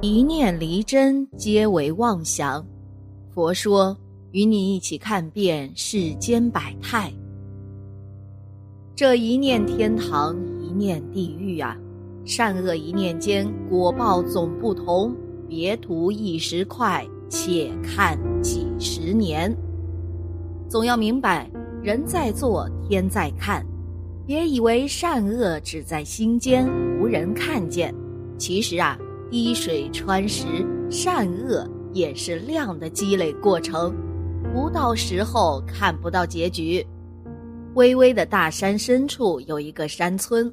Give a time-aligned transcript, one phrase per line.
[0.00, 2.64] 一念离真，皆为妄想。
[3.34, 3.96] 佛说，
[4.30, 7.12] 与你一起看遍世间百态。
[8.94, 11.76] 这一念天堂，一念地狱啊！
[12.24, 15.12] 善恶一念间，果报总不同。
[15.48, 19.52] 别图一时快，且看几十年。
[20.68, 21.50] 总要明白，
[21.82, 23.66] 人在做，天在看。
[24.24, 26.68] 别以为善恶只在心间，
[27.00, 27.92] 无人看见。
[28.38, 28.96] 其实啊。
[29.30, 30.46] 滴水穿石，
[30.90, 33.94] 善恶也是量的积累过程，
[34.54, 36.84] 不到时候看不到结局。
[37.74, 40.50] 巍巍的大山深处有一个山村，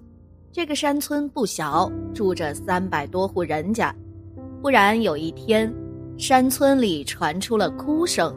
[0.52, 3.96] 这个山村不小，住着三百多户人家。
[4.62, 5.74] 忽然有一天，
[6.18, 8.36] 山村里传出了哭声，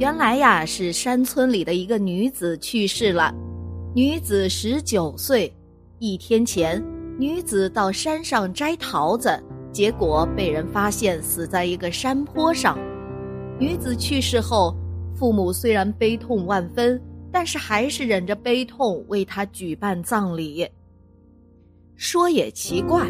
[0.00, 3.32] 原来呀是山村里的一个女子去世了，
[3.94, 5.52] 女子十九岁。
[6.00, 6.82] 一天前，
[7.18, 9.30] 女子到山上摘桃子。
[9.72, 12.78] 结果被人发现死在一个山坡上。
[13.58, 14.74] 女子去世后，
[15.14, 20.66] 父母虽然悲痛万分，但是还是忍着悲痛为她举办葬礼。
[21.94, 23.06] 说也奇怪，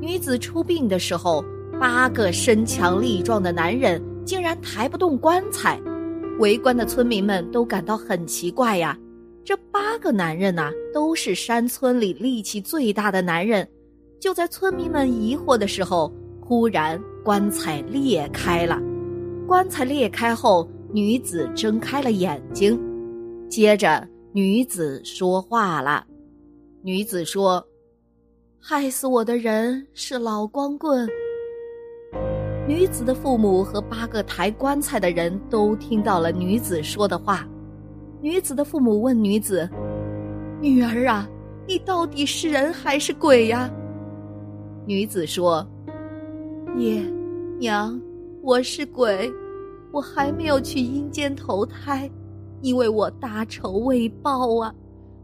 [0.00, 1.44] 女子出殡的时候，
[1.80, 5.80] 八个身强力壮的男人竟然抬不动棺材。
[6.38, 8.96] 围观的村民们都感到很奇怪呀，
[9.44, 13.66] 这八个男人呐，都是山村里力气最大的男人。
[14.20, 18.78] 就在村民们疑惑的时候，忽然棺材裂开了。
[19.46, 22.78] 棺材裂开后，女子睁开了眼睛。
[23.48, 26.04] 接着，女子说话了。
[26.82, 27.66] 女子说
[28.60, 31.08] ：“害死我的人是老光棍。”
[32.68, 37.48] 女子的父母和八个抬棺材的人都听到了女子说的话。
[38.20, 39.68] 女子的父母问女子
[40.60, 41.26] ：“女儿啊，
[41.66, 43.68] 你到底是人还是鬼呀？”
[44.86, 45.64] 女子说
[46.74, 47.02] ：“爹
[47.58, 48.00] 娘，
[48.42, 49.30] 我是鬼，
[49.92, 52.10] 我还没有去阴间投胎，
[52.62, 54.74] 因为我大仇未报啊！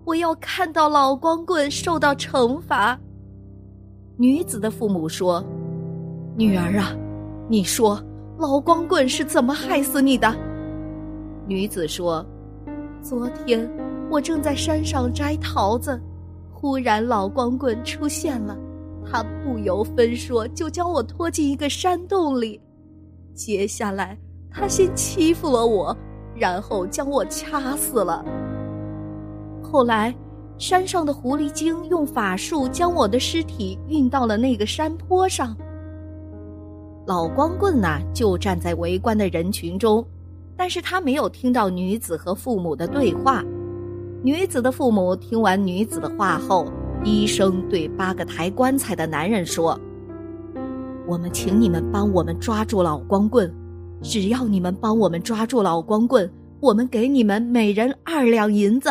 [0.04, 2.98] 我要看到老光棍受到惩罚。”
[4.18, 5.42] 女子的父母说
[6.36, 6.94] ：“女儿啊，
[7.48, 8.00] 你说
[8.38, 10.32] 老光棍是怎么害死你的？”
[11.48, 12.24] 女子说
[13.00, 13.68] ：“昨天
[14.10, 15.98] 我正在山上摘桃子，
[16.52, 18.56] 忽然老光棍出现了。”
[19.10, 22.60] 他不由分说就将我拖进一个山洞里，
[23.34, 24.18] 接下来
[24.50, 25.96] 他先欺负了我，
[26.34, 28.24] 然后将我掐死了。
[29.62, 30.14] 后来，
[30.58, 35.56] 山上的狐狸精用法术将我的尸体运到了那个山坡上。
[37.06, 40.04] 老光棍呐，就站在围观的人群中，
[40.56, 43.44] 但是他没有听到女子和父母的对话。
[44.22, 46.66] 女子的父母听完女子的话后。
[47.06, 49.78] 医生对八个抬棺材的男人说
[51.06, 53.48] ：“我们请你们帮我们抓住老光棍，
[54.02, 56.28] 只要你们帮我们抓住老光棍，
[56.58, 58.90] 我们给你们每人二两银子。”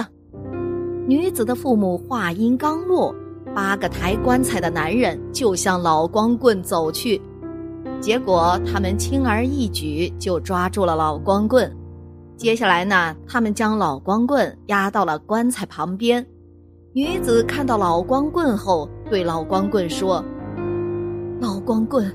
[1.05, 3.13] 女子的父母话音刚落，
[3.53, 7.21] 八个抬棺材的男人就向老光棍走去，
[7.99, 11.69] 结果他们轻而易举就抓住了老光棍。
[12.37, 16.25] 接下来呢，他们将老光棍押到了棺材旁边。
[16.95, 20.23] 女子看到老光棍后，对老光棍说
[21.41, 22.09] ：“老光棍，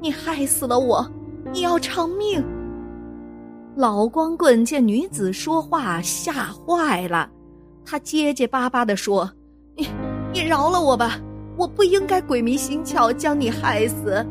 [0.00, 1.06] 你害死了我，
[1.52, 2.42] 你要偿命。”
[3.76, 7.28] 老光棍见女子说话，吓坏了，
[7.84, 9.30] 他结结巴巴地说
[9.76, 9.86] ：“你，
[10.32, 11.20] 你饶了我吧，
[11.54, 14.26] 我不应该鬼迷心窍将你害死。”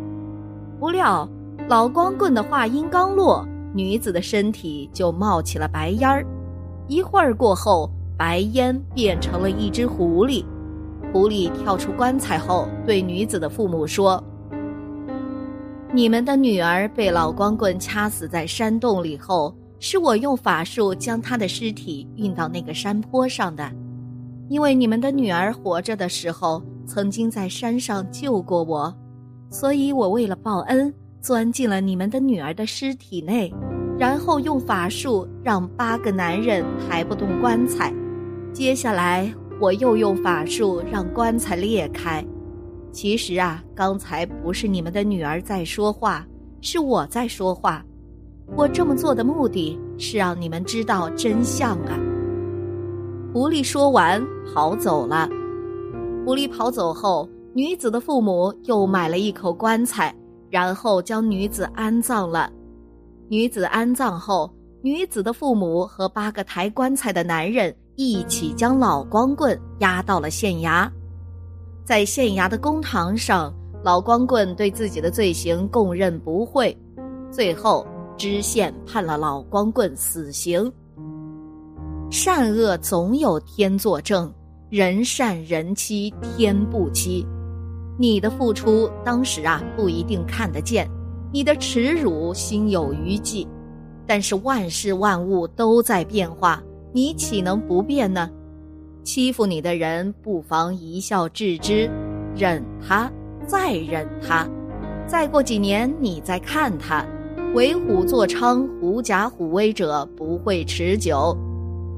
[0.81, 1.29] 不料，
[1.68, 6.25] 老光棍的话音刚落，女子的身体就冒起了白烟儿，
[6.88, 7.88] 一会儿过后。
[8.21, 10.45] 白烟变成了一只狐狸，
[11.11, 14.23] 狐狸跳出棺材后，对女子的父母说
[15.91, 23.71] ：“你们的女儿被老光棍掐死在山洞里后，是我用法术将她的尸体运到那个山坡上的。
[24.49, 28.95] 因为你们的女儿活着的时候曾经在山上救过我，
[29.49, 33.51] 所以我为了报恩，钻进了你们的女儿的尸体内，
[33.97, 37.91] 然后用法术让八个男人抬不动棺材。”
[38.53, 42.24] 接下来，我又用法术让棺材裂开。
[42.92, 46.27] 其实啊，刚才不是你们的女儿在说话，
[46.59, 47.83] 是我在说话。
[48.57, 51.98] 我这么做的目的是让你们知道真相啊！
[53.33, 54.21] 狐狸说完，
[54.53, 55.30] 跑走了。
[56.25, 60.13] 狐狸跑走后，女子的父母又买了一口棺材，
[60.50, 62.51] 然后将女子安葬了。
[63.30, 67.74] 女子安葬后，女子的父母和八个抬棺材的男人。
[68.03, 70.89] 一起将老光棍押到了县衙，
[71.86, 73.53] 在县衙的公堂上，
[73.83, 76.75] 老光棍对自己的罪行供认不讳，
[77.30, 77.86] 最后
[78.18, 80.74] 知县判了老光棍死刑。
[82.09, 84.33] 善恶总有天作证，
[84.71, 87.24] 人善人欺天不欺。
[88.00, 90.89] 你的付出当时啊不一定看得见，
[91.31, 93.48] 你的耻辱心有余悸，
[94.07, 98.29] 但是万事万物都在变化，你岂能不变呢？
[99.03, 101.89] 欺负你的人，不妨一笑置之，
[102.35, 103.11] 忍他。
[103.47, 104.47] 再忍他，
[105.07, 107.03] 再过几年你再看他，
[107.55, 111.35] 为虎作伥、狐假虎威者不会持久。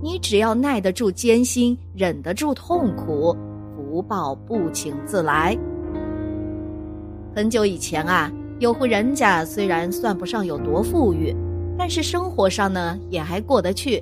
[0.01, 3.35] 你只要耐得住艰辛，忍得住痛苦，
[3.75, 5.55] 福报不请自来。
[7.35, 11.35] 很久以前啊，有户人家虽然算不上有多富裕，
[11.77, 14.01] 但是生活上呢也还过得去。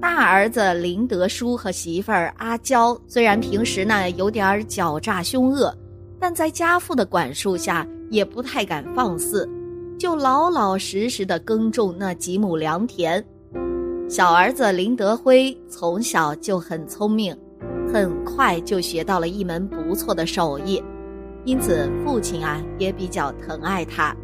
[0.00, 5.76] 大儿子林德书和媳妇儿阿娇，虽然平时呢有点狡诈凶恶。
[6.20, 9.48] 但在家父的管束下，也不太敢放肆，
[9.96, 13.24] 就老老实实的耕种那几亩良田。
[14.08, 17.36] 小儿子林德辉从小就很聪明，
[17.92, 20.82] 很快就学到了一门不错的手艺，
[21.44, 24.16] 因此父亲啊也比较疼爱他，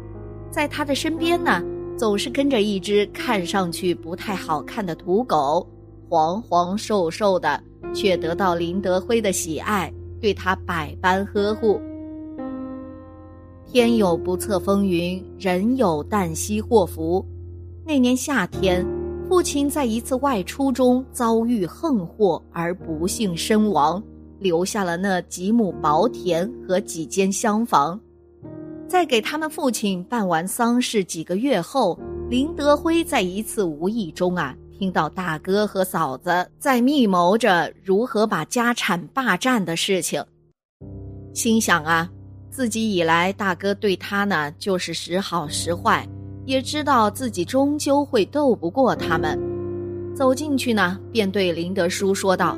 [0.51, 1.63] 在他的身边呢，
[1.97, 5.65] 总是跟着一只看上去不太好看的土狗，
[6.09, 7.61] 黄黄瘦瘦的，
[7.93, 9.91] 却得到林德辉的喜爱。
[10.21, 11.79] 对他百般呵护。
[13.67, 17.23] 天有不测风云，人有旦夕祸福。
[17.85, 18.83] 那年夏天，
[19.29, 24.01] 父亲在一次外出中遭遇横祸而不幸身亡，
[24.39, 27.99] 留下了那几亩薄田和几间厢房。
[28.95, 31.99] 在给他们父亲办完丧事几个月后，
[32.29, 34.55] 林德辉在一次无意中啊。
[34.79, 40.23] 听到大哥和嫂子在密谋着如何把家产霸占的事情，
[41.33, 42.09] 心想啊，
[42.49, 46.07] 自己以来大哥对他呢就是时好时坏，
[46.45, 49.37] 也知道自己终究会斗不过他们。
[50.15, 52.57] 走进去呢，便对林德书说道：“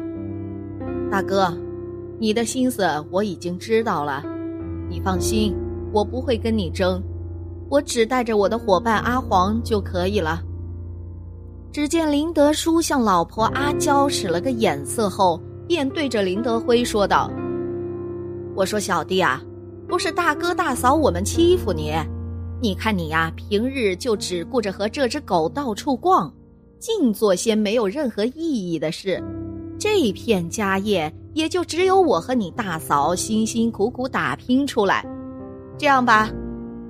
[1.09, 1.51] 大哥，
[2.19, 4.23] 你的心思我已经知道了，
[4.87, 5.51] 你放心，
[5.97, 7.01] 我不会跟你争，
[7.69, 10.43] 我只带着我的伙伴阿黄就可以了。”
[11.73, 17.31] 只见林德书向老婆阿娇使了个眼色后，便对着林德辉说道
[18.55, 19.41] ：“我说小弟啊，
[19.87, 21.91] 不是大哥大嫂我们欺负你，
[22.61, 26.31] 你看你呀，平日就只顾着和这只狗到处逛，
[26.77, 29.23] 净做些没有任何意义的事。
[29.79, 35.05] 这片家业也就只有我和你大嫂辛辛苦苦打拼出来。
[35.77, 36.29] 这样吧，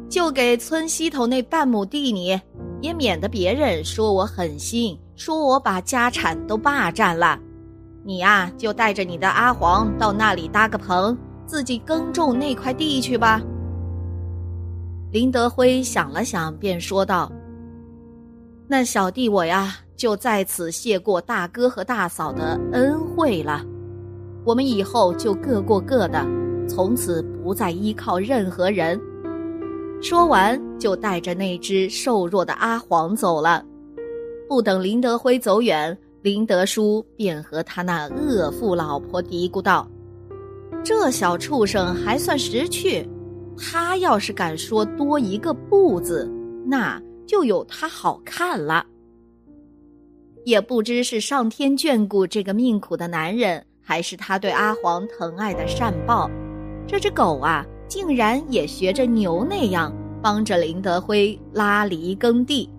[0.10, 2.40] 就给村西头那半亩地你。”
[2.80, 7.40] 也免得别人说我狠心，说我把家产都霸占了。
[8.06, 11.18] 你呀，就带着你的阿黄到那里搭个棚，
[11.48, 13.42] 自己耕种那块地去吧。
[15.12, 17.32] 林德辉想了想，便说道
[18.70, 23.66] ：“那小弟我呀，就在此谢过大哥和大嫂的恩惠了。
[24.46, 26.24] 我们以后就各过各的，
[26.68, 29.00] 从此不再依靠任何人。”
[30.02, 33.66] 说完，就带着那只瘦弱的阿黄走了。
[34.48, 39.90] 不等林德辉走远，林德书便和他那恶妇老婆嘀咕道
[40.86, 43.06] ：“这小畜生还算识趣，
[43.58, 46.32] 他要是敢说多一个不字，
[46.66, 48.86] 那就有他好看了。”
[50.46, 56.30] 也不知是上天眷顾这个命苦的男人，还是他对阿黄疼爱的善报，
[56.88, 57.66] 这只狗啊。
[57.88, 62.70] 竟然也学着牛那样帮着林德辉拉犁耕地，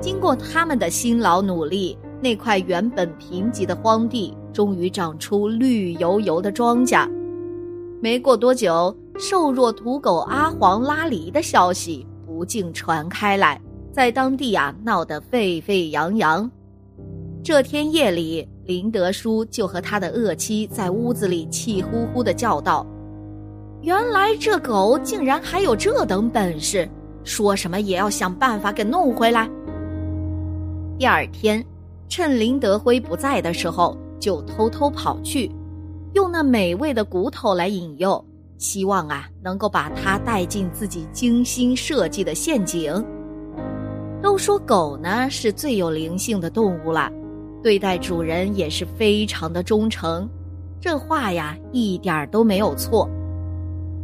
[0.00, 7.06] 经过他们的辛劳努力，那块原本贫瘠的荒地终于长出绿油油的庄稼。
[8.00, 13.60] 没过多久，瘦弱土狗阿黄拉犁的消息不胫传开来，
[13.92, 16.50] 在当地啊闹得沸沸扬扬。
[17.44, 22.86] 这天夜里，林德书就和他的恶妻在屋子里气呼呼地叫道。
[23.82, 26.88] 原来这狗竟然还有这等本事，
[27.22, 29.48] 说什么也要想办法给弄回来。
[30.98, 31.64] 第二天，
[32.08, 35.50] 趁林德辉不在的时候，就偷偷跑去，
[36.14, 38.24] 用那美味的骨头来引诱，
[38.58, 42.92] 希望啊能够把它带进自己精心设计的陷阱。
[44.22, 47.08] 都说狗呢是最有灵性的动物了，
[47.62, 50.28] 对待主人也是非常的忠诚，
[50.80, 53.08] 这话呀一点都没有错。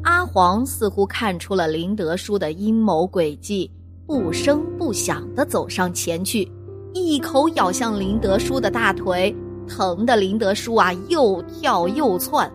[0.02, 3.71] 阿黄似乎看出了林德叔的阴谋诡计，
[4.06, 6.50] 不声不响地走上前去，
[6.92, 9.35] 一口咬向林德叔的大腿，
[9.68, 12.50] 疼得林德叔啊又跳又窜，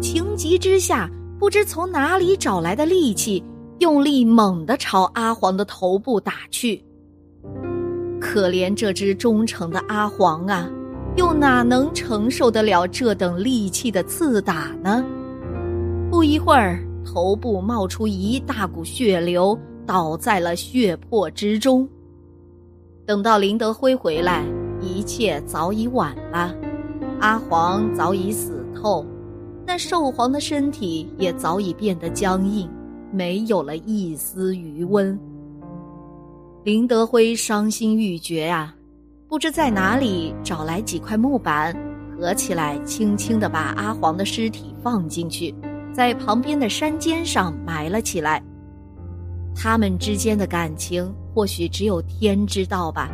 [0.00, 3.42] 情急之下不知从哪里找来的力气，
[3.80, 6.82] 用力猛地朝阿黄的头部打去。
[8.20, 10.70] 可怜这只忠诚的阿黄啊，
[11.16, 15.04] 又哪能承受得了这等利器的刺打呢？
[16.14, 21.88] 不一会儿，头部冒出一大股血流，倒在了血泊之中。
[23.04, 24.44] 等到林德辉回来，
[24.80, 26.54] 一切早已晚了，
[27.18, 29.04] 阿黄早已死透，
[29.66, 32.70] 那寿黄的身体也早已变得僵硬，
[33.10, 35.18] 没有了一丝余温。
[36.62, 38.72] 林德辉伤心欲绝啊，
[39.26, 41.76] 不知在哪里找来几块木板，
[42.16, 45.52] 合起来，轻轻地把阿黄的尸体放进去，
[45.94, 48.42] 在旁边的山尖上埋了起来。
[49.54, 53.08] 他们之间的感情，或许只有天知道吧。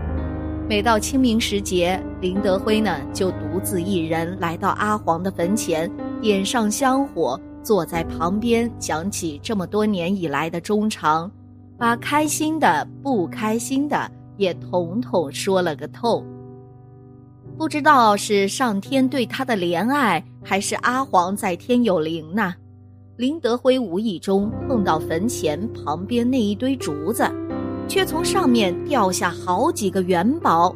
[0.67, 5.91] 每到清明时节，林德辉呢就独自一人来到阿黄的坟前，
[6.23, 11.31] 点上香火，坐在旁边讲起这么多年以来的衷肠。
[11.77, 16.25] 把开心的、不开心的也统统说了个透。
[17.59, 22.55] 不知道是上天对他的怜爱，还是阿黄在天有灵呢？
[23.21, 27.31] 林德辉无意中碰到坟前旁边那一堆竹子，
[27.87, 30.75] 却从上面掉下好几个元宝。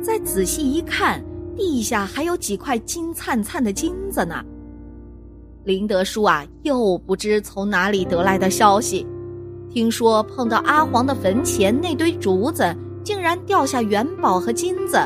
[0.00, 1.22] 再仔细一看，
[1.54, 4.42] 地下还有几块金灿灿的金子呢。
[5.64, 9.06] 林德叔啊，又不知从哪里得来的消息。
[9.68, 14.96] 听说碰到阿黄的坟前那堆竹子，竟然掉下元宝和金子。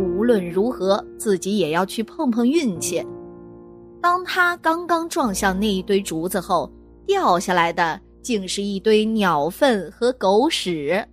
[0.00, 3.00] 无论如何，自己也要去碰碰运气。
[4.06, 6.70] 当他刚刚撞向那一堆竹子后，
[7.08, 11.04] 掉下来的竟是一堆鸟粪和狗屎。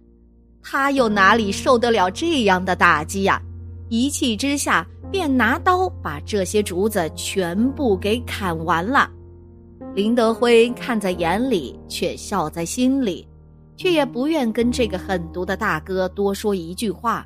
[0.62, 3.42] 他又哪里受得了这样的打击呀？
[3.90, 9.10] 一气之下，便拿刀把这些竹子全部给砍完了。
[9.96, 13.28] 林德辉看在眼里，却笑在心里，
[13.76, 17.26] 却也不愿跟这个狠毒的大哥多说一句话。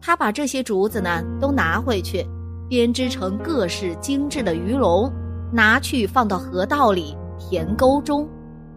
[0.00, 2.24] 他把这些竹子呢都拿回去，
[2.68, 5.12] 编织成各式精致的鱼笼，
[5.52, 8.28] 拿去放到河道里、田沟中，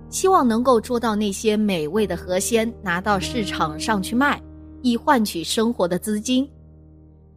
[0.09, 4.41] 希望能够捉到那些美味的河鲜，拿到市场上去卖，
[4.81, 6.49] 以换取生活的资金。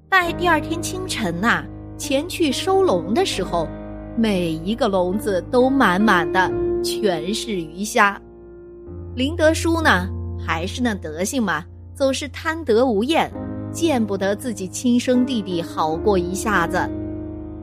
[0.09, 1.65] 待第二天清晨呐，
[1.97, 3.69] 前去收笼的时候。
[4.15, 6.53] 每一个笼子都满满的，
[6.85, 8.21] 全是鱼虾。
[9.15, 10.07] 林德叔呢，
[10.39, 13.33] 还是那德行嘛，总是贪得无厌，
[13.73, 16.79] 见不得自己亲生弟弟好过一下子。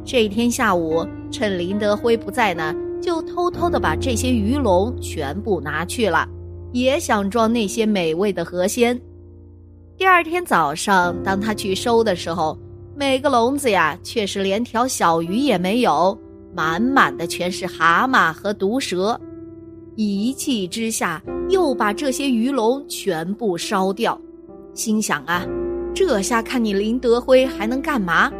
[0.04, 6.28] 这天下午，趁林德辉不在呢，就偷偷的把这些鱼笼全部拿去了，
[6.72, 9.00] 也想装那些美味的河鲜。
[9.98, 12.58] 第二天早上，当他去收的时候，
[12.96, 16.18] 每个笼子呀，却是连条小鱼也没有。
[16.56, 19.20] 满满的全是蛤蟆和毒蛇，
[19.96, 24.20] 一气之下又把这些鱼笼全部烧掉，
[24.74, 25.46] 心想啊，
[26.00, 28.32] 这下看你林德辉还能干嘛？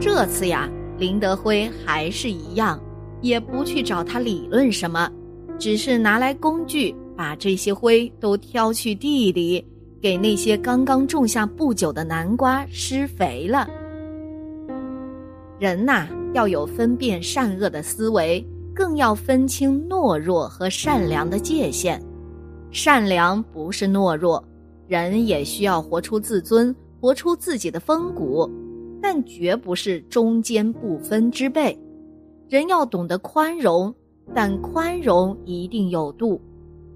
[0.00, 2.76] 这次呀，林德辉还是一样，
[3.20, 5.08] 也不去找他理论什么，
[5.60, 9.64] 只是拿来工具，把这些灰都挑去地里，
[10.02, 13.68] 给那些刚刚种下不久的南瓜施肥了。
[15.60, 16.08] 人呐。
[16.32, 22.02] 要有分辨善恶的思维，更要分清懦弱和善良的界限。
[22.72, 24.44] 善良不是懦弱，
[24.86, 28.50] 人也需要活出自尊，活出自己的风骨，
[29.00, 31.78] 但绝不是中间不分之辈。
[32.48, 33.94] 人要懂得宽容，
[34.34, 36.40] 但宽容一定有度，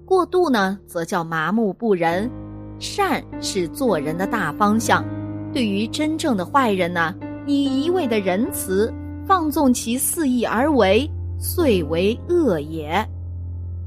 [0.05, 2.29] 过度呢，则叫麻木不仁。
[2.79, 5.03] 善是做人的大方向，
[5.51, 7.13] 对于真正的坏人呢，
[7.45, 8.93] 你一味的仁慈。
[9.25, 13.07] 放纵其肆意而为，遂为恶也。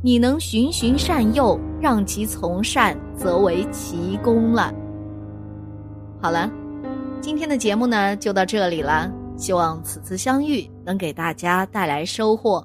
[0.02, 4.74] 你能循循善诱，让其从善，则为奇功了。
[6.20, 6.50] 好了，
[7.20, 9.10] 今天的节目呢就到这里了。
[9.36, 12.64] 希望此次相遇能给大家带来收获。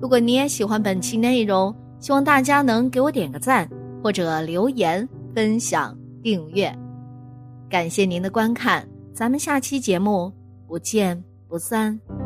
[0.00, 3.68] 如果你也喜欢本期内容，希望大家能给我点个赞，
[4.02, 6.74] 或者留言、分享、订阅。
[7.68, 10.32] 感谢您的观看，咱们下期节目
[10.68, 12.23] 不见不散。